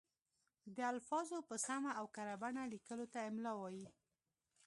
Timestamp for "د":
0.75-0.77